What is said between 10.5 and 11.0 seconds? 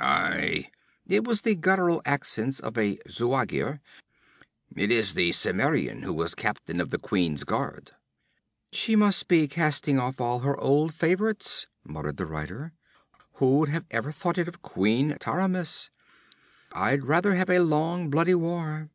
old